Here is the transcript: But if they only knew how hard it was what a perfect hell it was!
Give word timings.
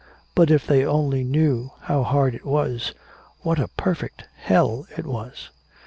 But 0.33 0.49
if 0.49 0.65
they 0.65 0.83
only 0.83 1.23
knew 1.23 1.73
how 1.81 2.01
hard 2.01 2.33
it 2.33 2.43
was 2.43 2.95
what 3.41 3.59
a 3.59 3.67
perfect 3.67 4.23
hell 4.35 4.87
it 4.97 5.05
was! 5.05 5.51